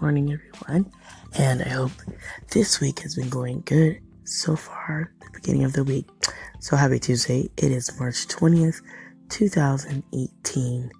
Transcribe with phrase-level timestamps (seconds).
[0.00, 0.90] morning, everyone.
[1.36, 1.92] And I hope
[2.48, 6.06] this week has been going good so far, the beginning of the week.
[6.60, 7.50] So happy Tuesday.
[7.58, 8.80] It is March 20th,
[9.28, 10.90] 2018.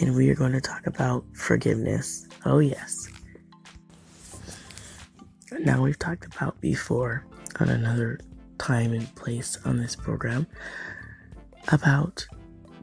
[0.00, 2.28] And we are going to talk about forgiveness.
[2.44, 3.08] Oh, yes.
[5.60, 7.24] Now, we've talked about before
[7.60, 8.20] on another
[8.58, 10.46] time and place on this program
[11.68, 12.26] about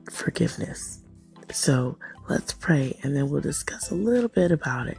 [0.09, 1.03] forgiveness.
[1.51, 1.99] So
[2.29, 4.97] let's pray and then we'll discuss a little bit about it.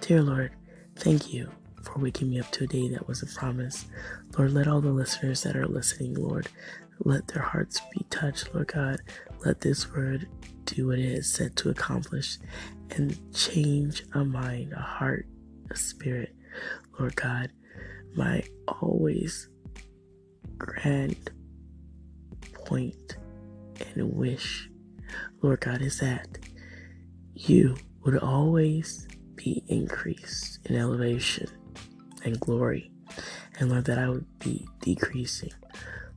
[0.00, 0.52] Dear Lord,
[0.96, 1.50] thank you
[1.82, 3.86] for waking me up to a day that was a promise.
[4.36, 6.48] Lord, let all the listeners that are listening, Lord,
[7.00, 9.00] let their hearts be touched, Lord God.
[9.44, 10.28] Let this word
[10.64, 12.38] do what it is set to accomplish
[12.90, 15.26] and change a mind, a heart,
[15.70, 16.34] a spirit.
[16.98, 17.50] Lord God,
[18.14, 18.42] my
[18.80, 19.48] always
[20.56, 21.30] grand
[22.54, 23.16] point
[23.94, 24.70] and wish,
[25.42, 26.38] Lord God, is that
[27.34, 29.06] you would always
[29.38, 31.48] be increased in elevation
[32.24, 32.90] and glory.
[33.58, 35.52] And Lord, that I would be decreasing.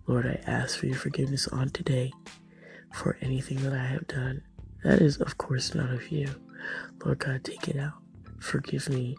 [0.07, 2.11] Lord, I ask for your forgiveness on today
[2.93, 4.43] for anything that I have done.
[4.83, 6.27] That is, of course, not of you.
[7.05, 7.93] Lord God, take it out.
[8.39, 9.15] Forgive me.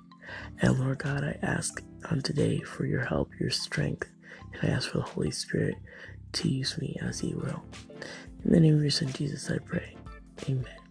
[0.61, 4.09] And Lord God, I ask on today for your help, your strength,
[4.53, 5.77] and I ask for the Holy Spirit
[6.33, 7.63] to use me as He will.
[8.45, 9.97] In the name of your Son Jesus, I pray.
[10.49, 10.82] Amen.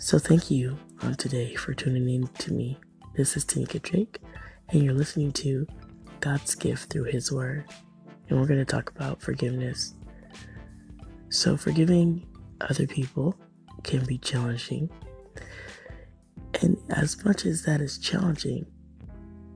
[0.00, 2.78] So thank you on today for tuning in to me.
[3.16, 4.20] This is Tanika Drake,
[4.68, 5.66] and you're listening to
[6.20, 7.64] God's gift through His Word.
[8.28, 9.94] And we're going to talk about forgiveness.
[11.30, 12.24] So, forgiving
[12.60, 13.34] other people
[13.82, 14.88] can be challenging.
[16.62, 18.66] And as much as that is challenging,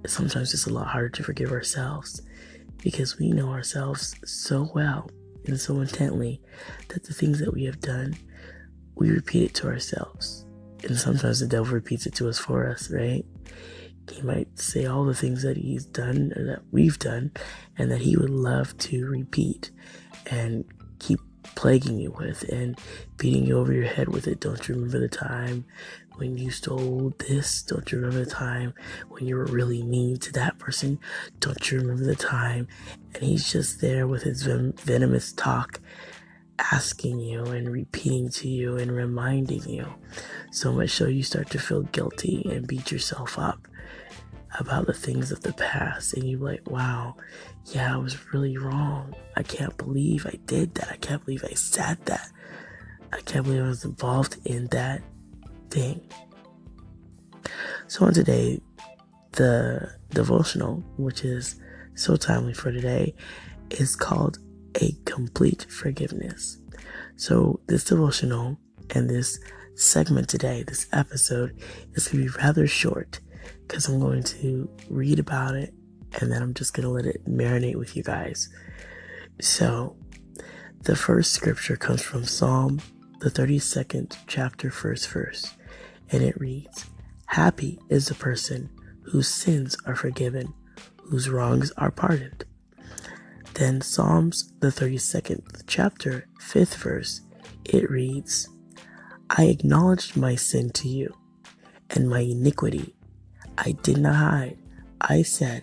[0.09, 2.21] sometimes it's a lot harder to forgive ourselves
[2.83, 5.09] because we know ourselves so well
[5.47, 6.41] and so intently
[6.89, 8.17] that the things that we have done,
[8.95, 10.45] we repeat it to ourselves.
[10.85, 13.25] And sometimes the devil repeats it to us for us, right?
[14.11, 17.31] He might say all the things that he's done or that we've done
[17.79, 19.71] and that he would love to repeat
[20.27, 20.65] and
[20.99, 21.21] keep
[21.55, 22.79] plaguing you with and
[23.17, 24.41] beating you over your head with it.
[24.41, 25.65] Don't you remember the time
[26.17, 27.63] when you stole this?
[27.63, 28.75] Don't you remember the time
[29.09, 30.99] when you were really mean to that person?
[31.41, 32.69] Don't you remember the time?
[33.15, 35.81] And he's just there with his ven- venomous talk,
[36.71, 39.87] asking you and repeating to you and reminding you.
[40.51, 43.67] So much so you start to feel guilty and beat yourself up
[44.59, 47.17] about the things of the past and you're like, wow,
[47.67, 49.15] yeah, I was really wrong.
[49.37, 50.91] I can't believe I did that.
[50.91, 52.31] I can't believe I said that.
[53.13, 55.03] I can't believe I was involved in that
[55.71, 56.01] thing.
[57.89, 58.61] So on today,
[59.33, 61.57] the devotional, which is
[61.95, 63.15] so timely for today,
[63.71, 64.39] is called
[64.81, 66.59] A Complete Forgiveness.
[67.17, 68.59] So this devotional
[68.91, 69.39] and this
[69.75, 71.59] segment today, this episode,
[71.95, 73.21] is going to be rather short
[73.67, 75.73] because I'm going to read about it
[76.21, 78.49] and then I'm just going to let it marinate with you guys.
[79.41, 79.97] So,
[80.83, 82.81] the first scripture comes from Psalm,
[83.21, 85.55] the 32nd chapter, first verse,
[86.11, 86.87] and it reads
[87.27, 88.69] Happy is the person
[89.03, 90.53] whose sins are forgiven,
[91.05, 92.45] whose wrongs are pardoned.
[93.63, 97.21] Then, Psalms, the 32nd chapter, fifth verse,
[97.65, 98.49] it reads
[99.31, 101.15] I acknowledged my sin to you,
[101.91, 102.97] and my iniquity
[103.57, 104.59] I did not hide.
[105.01, 105.63] I said,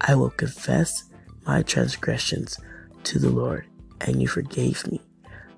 [0.00, 1.10] I will confess
[1.44, 2.60] my transgressions
[3.02, 3.66] to the Lord,
[4.00, 5.00] and you forgave me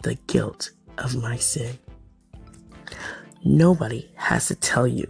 [0.05, 1.79] the guilt of my sin.
[3.45, 5.07] Nobody has to tell you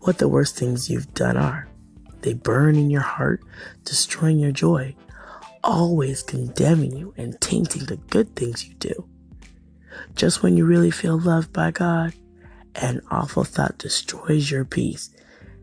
[0.00, 1.68] what the worst things you've done are.
[2.22, 3.44] They burn in your heart,
[3.84, 4.96] destroying your joy,
[5.66, 9.08] always condemning you and tainting the good things you do.
[10.14, 12.14] Just when you really feel loved by God,
[12.76, 15.10] an awful thought destroys your peace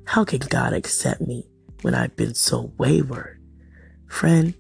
[0.05, 1.47] how can God accept me
[1.81, 3.39] when I've been so wayward?
[4.07, 4.53] Friend,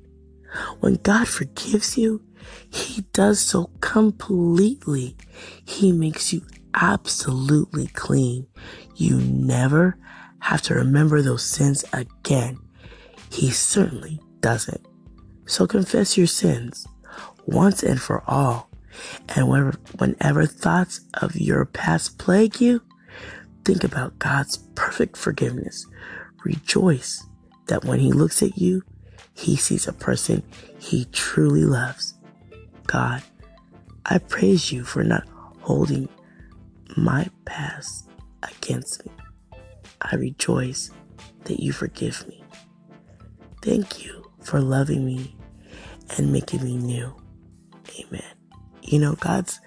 [0.79, 2.23] when God forgives you,
[2.69, 5.15] He does so completely.
[5.65, 8.47] He makes you absolutely clean.
[8.95, 9.97] You never
[10.39, 12.59] have to remember those sins again.
[13.29, 14.85] He certainly doesn't.
[15.45, 16.87] So confess your sins
[17.45, 18.69] once and for all.
[19.29, 22.81] And whenever, whenever thoughts of your past plague you,
[23.65, 25.87] Think about God's perfect forgiveness.
[26.43, 27.25] Rejoice
[27.67, 28.83] that when He looks at you,
[29.33, 30.43] He sees a person
[30.79, 32.15] He truly loves.
[32.87, 33.23] God,
[34.05, 35.25] I praise you for not
[35.61, 36.09] holding
[36.97, 38.09] my past
[38.43, 39.13] against me.
[40.01, 40.91] I rejoice
[41.45, 42.43] that you forgive me.
[43.61, 45.35] Thank you for loving me
[46.17, 47.13] and making me new.
[47.99, 48.23] Amen.
[48.81, 49.59] You know, God's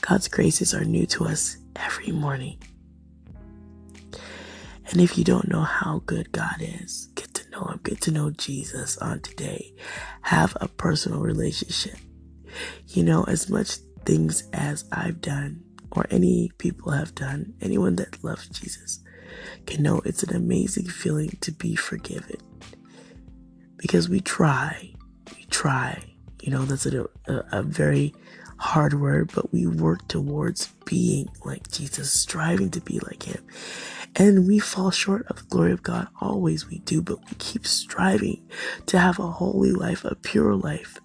[0.00, 2.58] God's graces are new to us every morning.
[4.88, 8.12] And if you don't know how good God is, get to know Him, get to
[8.12, 9.74] know Jesus on today.
[10.22, 11.96] Have a personal relationship.
[12.88, 18.22] You know, as much things as I've done, or any people have done, anyone that
[18.22, 19.00] loves Jesus
[19.66, 22.36] can know it's an amazing feeling to be forgiven.
[23.76, 24.94] Because we try,
[25.36, 26.02] we try.
[26.42, 28.14] You know, that's a, a, a very
[28.58, 33.44] hard word, but we work towards being like Jesus, striving to be like Him.
[34.14, 36.08] And we fall short of the glory of God.
[36.20, 38.48] Always we do, but we keep striving
[38.86, 40.98] to have a holy life, a pure life.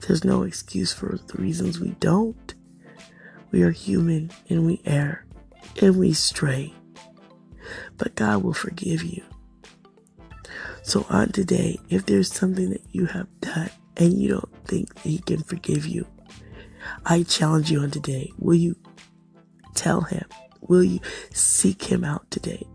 [0.00, 2.54] There's no excuse for the reasons we don't.
[3.50, 5.24] We are human and we err
[5.80, 6.74] and we stray.
[7.96, 9.22] But God will forgive you.
[10.82, 15.00] So on today, if there's something that you have done and you don't think that
[15.02, 16.06] He can forgive you,
[17.04, 18.32] I challenge you on today.
[18.38, 18.76] Will you
[19.74, 20.24] tell Him?
[20.60, 21.00] Will you
[21.32, 22.66] seek Him out today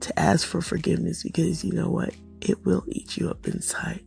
[0.00, 1.22] to ask for forgiveness?
[1.22, 2.14] Because you know what?
[2.40, 4.04] It will eat you up inside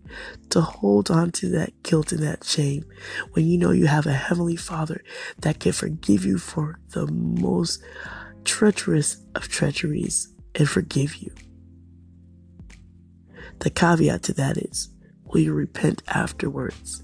[0.49, 2.83] to hold on to that guilt and that shame
[3.31, 5.01] when you know you have a heavenly father
[5.39, 7.81] that can forgive you for the most
[8.43, 11.31] treacherous of treacheries and forgive you.
[13.65, 14.89] The caveat to that is,
[15.23, 17.01] will you repent afterwards?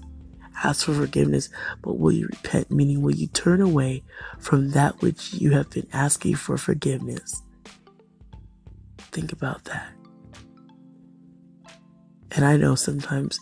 [0.62, 1.48] Ask for forgiveness,
[1.82, 2.70] but will you repent?
[2.70, 4.04] Meaning, will you turn away
[4.38, 7.42] from that which you have been asking for forgiveness?
[9.10, 9.92] Think about that.
[12.30, 13.40] And I know sometimes,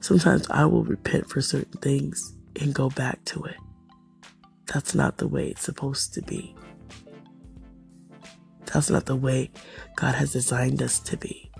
[0.00, 3.56] sometimes I will repent for certain things and go back to it.
[4.66, 6.54] That's not the way it's supposed to be.
[8.66, 9.50] That's not the way
[9.96, 11.51] God has designed us to be.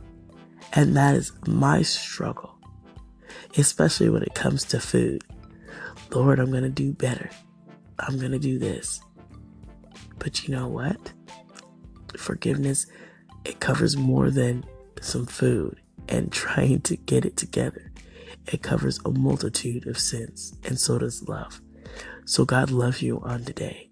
[0.72, 2.58] And that is my struggle,
[3.56, 5.22] especially when it comes to food.
[6.10, 7.30] Lord, I'm going to do better.
[7.98, 9.00] I'm going to do this.
[10.18, 11.12] But you know what?
[12.16, 12.86] Forgiveness,
[13.44, 14.64] it covers more than
[15.00, 17.92] some food and trying to get it together.
[18.46, 21.60] It covers a multitude of sins, and so does love.
[22.24, 23.90] So God loves you on today.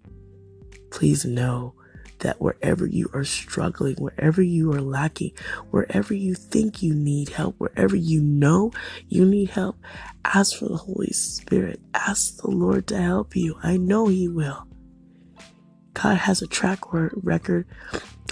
[0.89, 1.75] Please know
[2.21, 5.31] that wherever you are struggling, wherever you are lacking,
[5.69, 8.71] wherever you think you need help, wherever you know
[9.07, 9.77] you need help,
[10.25, 11.79] ask for the Holy Spirit.
[11.93, 13.57] Ask the Lord to help you.
[13.61, 14.67] I know He will.
[15.93, 17.67] God has a track record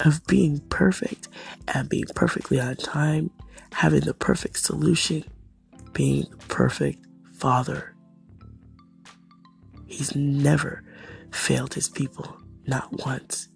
[0.06, 1.27] of being perfect
[1.68, 3.31] and being perfectly on time
[3.74, 5.24] having the perfect solution,
[5.94, 7.95] being the perfect father.
[9.88, 10.83] He's never
[11.31, 13.47] failed his people, not once.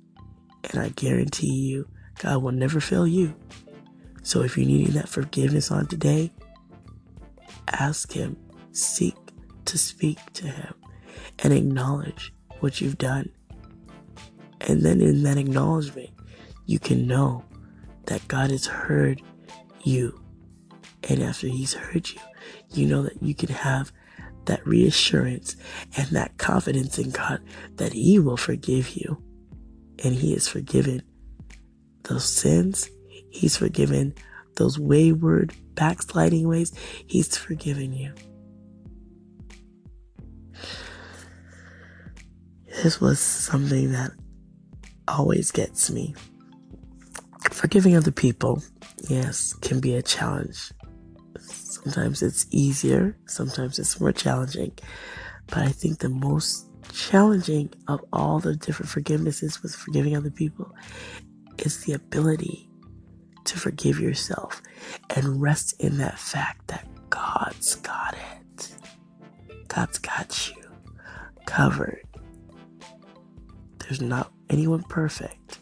[0.64, 1.88] And I guarantee you,
[2.20, 3.36] God will never fail you.
[4.24, 6.32] So if you're needing that forgiveness on today,
[7.68, 8.38] ask Him,
[8.72, 9.16] seek
[9.66, 10.74] to speak to Him,
[11.40, 13.30] and acknowledge what you've done.
[14.62, 16.10] And then in that acknowledgement,
[16.66, 17.44] you can know
[18.06, 19.22] that God has heard
[19.84, 20.20] you.
[21.10, 22.20] And after he's heard you,
[22.72, 23.92] you know that you can have
[24.46, 25.56] that reassurance
[25.98, 27.42] and that confidence in God
[27.76, 29.22] that he will forgive you.
[30.04, 31.02] And he has forgiven
[32.04, 32.90] those sins.
[33.30, 34.14] He's forgiven
[34.56, 36.74] those wayward, backsliding ways.
[37.08, 38.14] He's forgiven you.
[42.84, 44.12] This was something that
[45.08, 46.16] always gets me.
[47.52, 48.62] Forgiving other people
[49.10, 50.72] yes, can be a challenge.
[51.40, 54.74] Sometimes it's easier, sometimes it's more challenging.
[55.48, 60.74] But I think the most challenging of all the different forgivenesses with forgiving other people
[61.60, 62.70] is the ability
[63.46, 64.62] to forgive yourself
[65.16, 68.76] and rest in that fact that God's got it.
[69.68, 70.62] God's got you
[71.46, 72.02] covered.
[73.80, 75.60] There's not anyone perfect,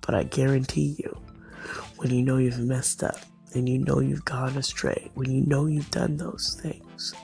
[0.00, 1.20] but I guarantee you
[1.96, 3.18] when you know you've messed up
[3.54, 7.14] and you know you've gone astray, when you know you've done those things.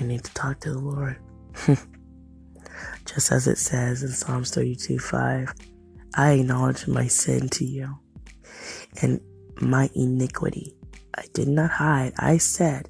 [0.00, 1.18] You need to talk to the Lord.
[3.04, 5.52] Just as it says in Psalms 32 5,
[6.14, 7.98] I acknowledge my sin to you
[9.02, 9.20] and
[9.60, 10.74] my iniquity.
[11.14, 12.14] I did not hide.
[12.18, 12.88] I said,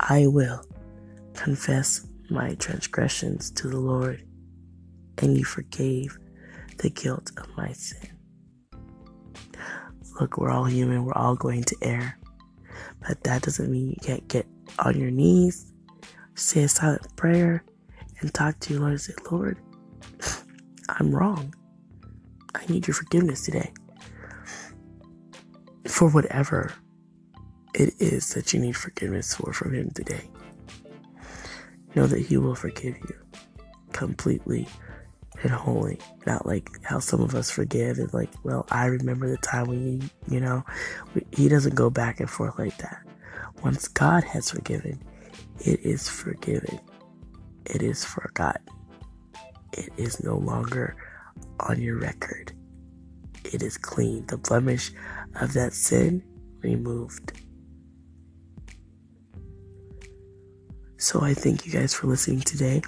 [0.00, 0.64] I will
[1.34, 4.26] confess my transgressions to the Lord,
[5.18, 6.18] and you forgave
[6.78, 8.10] the guilt of my sin.
[10.20, 12.18] Look, we're all human, we're all going to err.
[13.06, 14.46] But that doesn't mean you can't get
[14.80, 15.71] on your knees,
[16.34, 17.64] say a silent prayer,
[18.20, 19.58] and talk to your Lord and say, Lord,
[20.88, 21.54] I'm wrong.
[22.54, 23.72] I need your forgiveness today.
[25.86, 26.72] For whatever
[27.74, 30.28] it is that you need forgiveness for from Him today.
[31.94, 33.14] Know that He will forgive you
[33.92, 34.68] completely
[35.42, 35.98] and wholly.
[36.26, 40.00] Not like how some of us forgive and like, well, I remember the time when
[40.00, 40.64] you, you know,
[41.32, 43.02] he doesn't go back and forth like that.
[43.62, 45.02] Once God has forgiven,
[45.64, 46.80] it is forgiven.
[47.66, 48.62] It is forgotten.
[49.72, 50.96] It is no longer
[51.60, 52.52] on your record.
[53.44, 54.26] It is clean.
[54.26, 54.90] The blemish
[55.40, 56.22] of that sin
[56.62, 57.32] removed.
[60.96, 62.82] So I thank you guys for listening today.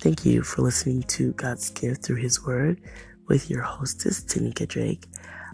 [0.00, 2.80] Thank you for listening to God's gift through His Word
[3.26, 5.06] with your hostess, Tanika Drake.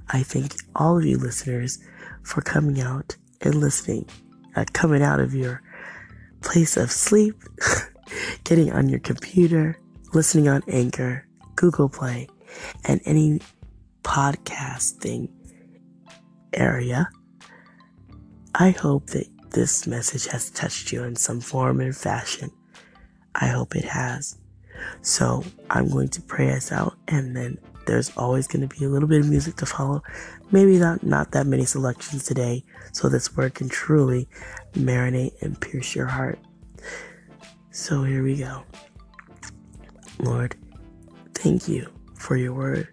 [0.08, 1.78] I thank all of you listeners
[2.22, 4.08] for coming out and listening,
[4.54, 5.62] uh, coming out of your
[6.42, 7.42] place of sleep,
[8.44, 9.78] getting on your computer,
[10.12, 12.28] listening on Anchor, Google Play,
[12.84, 13.40] and any
[14.02, 15.28] podcasting
[16.52, 17.08] area.
[18.54, 22.50] I hope that this message has touched you in some form and fashion.
[23.34, 24.38] I hope it has.
[25.02, 28.88] So I'm going to pray us out and then there's always going to be a
[28.88, 30.02] little bit of music to follow.
[30.50, 34.28] Maybe not, not that many selections today so this word can truly
[34.74, 36.38] marinate and pierce your heart.
[37.70, 38.62] So here we go.
[40.18, 40.56] Lord,
[41.34, 42.88] thank you for your word.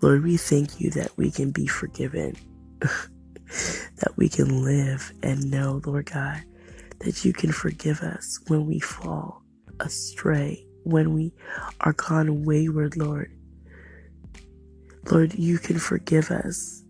[0.00, 2.34] Lord, we thank you that we can be forgiven,
[2.80, 6.42] that we can live and know, Lord God,
[7.00, 9.42] that you can forgive us when we fall
[9.80, 11.32] astray, when we
[11.80, 13.35] are gone wayward, Lord.
[15.10, 16.82] Lord, you can forgive us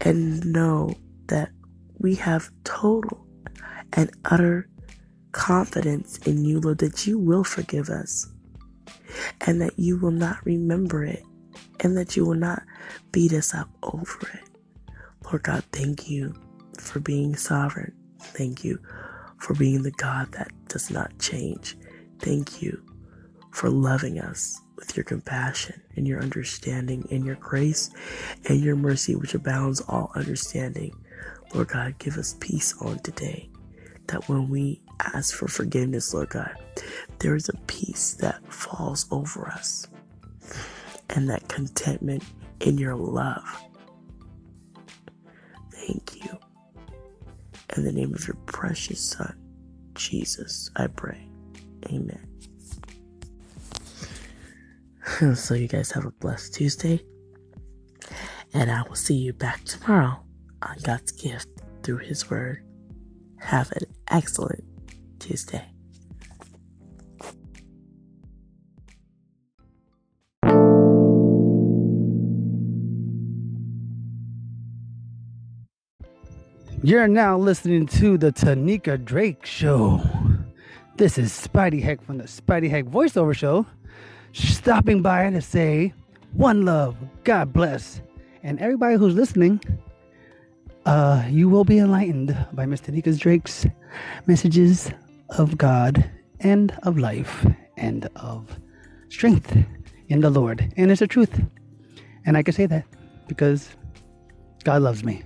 [0.00, 0.94] and know
[1.26, 1.50] that
[1.98, 3.26] we have total
[3.92, 4.68] and utter
[5.32, 8.26] confidence in you, Lord, that you will forgive us
[9.42, 11.22] and that you will not remember it
[11.80, 12.62] and that you will not
[13.12, 14.92] beat us up over it.
[15.24, 16.34] Lord God, thank you
[16.78, 17.92] for being sovereign.
[18.20, 18.78] Thank you
[19.38, 21.76] for being the God that does not change.
[22.20, 22.82] Thank you
[23.52, 27.90] for loving us with your compassion and your understanding and your grace
[28.48, 30.92] and your mercy, which abounds all understanding.
[31.54, 33.48] Lord God, give us peace on today.
[34.08, 36.52] That when we ask for forgiveness, Lord God,
[37.20, 39.86] there is a peace that falls over us
[41.10, 42.24] and that contentment
[42.60, 43.44] in your love.
[45.72, 46.38] Thank you.
[47.76, 49.36] In the name of your precious Son,
[49.94, 51.28] Jesus, I pray.
[51.86, 52.29] Amen.
[55.34, 57.00] So, you guys have a blessed Tuesday.
[58.54, 60.18] And I will see you back tomorrow
[60.62, 61.48] on God's gift
[61.82, 62.64] through His Word.
[63.38, 64.64] Have an excellent
[65.18, 65.64] Tuesday.
[76.82, 80.02] You're now listening to the Tanika Drake Show.
[80.96, 83.66] This is Spidey Heck from the Spidey Heck Voiceover Show,
[84.32, 85.92] stopping by to say,
[86.32, 88.00] One love, God bless.
[88.42, 89.60] And everybody who's listening,
[90.86, 93.66] uh, you will be enlightened by Miss Tanika Drake's
[94.26, 94.90] messages
[95.30, 96.08] of God
[96.40, 97.46] and of life
[97.76, 98.58] and of
[99.08, 99.56] strength
[100.08, 100.72] in the Lord.
[100.76, 101.42] And it's the truth.
[102.24, 102.84] And I can say that
[103.28, 103.70] because
[104.64, 105.22] God loves me.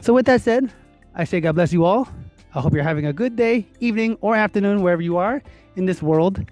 [0.00, 0.72] So, with that said,
[1.14, 2.08] I say God bless you all.
[2.54, 5.42] I hope you're having a good day, evening, or afternoon, wherever you are
[5.76, 6.44] in this world.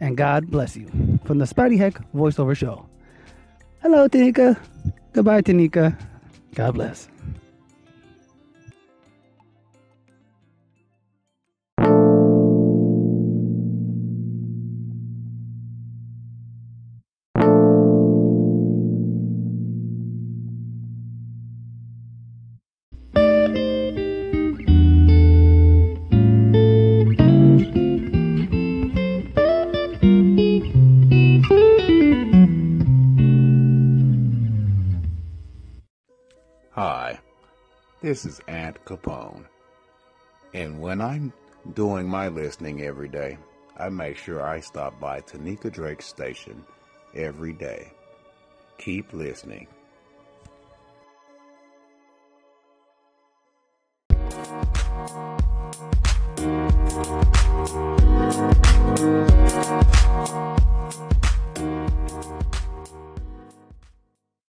[0.00, 1.13] And God bless you.
[1.24, 2.86] From the Spidey Heck voiceover show.
[3.82, 4.58] Hello, Tanika.
[5.12, 5.98] Goodbye, Tanika.
[6.54, 7.08] God bless.
[38.00, 39.46] This is Aunt Capone.
[40.52, 41.32] And when I'm
[41.74, 43.38] doing my listening every day,
[43.78, 46.64] I make sure I stop by Tanika Drake's station
[47.14, 47.92] every day.
[48.78, 49.68] Keep listening.